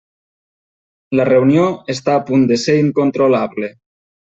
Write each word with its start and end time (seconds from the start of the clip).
La 1.21 1.27
reunió 1.29 1.67
està 1.97 2.17
a 2.17 2.25
punt 2.33 2.51
de 2.55 2.61
ser 2.67 2.79
incontrolable. 2.89 3.75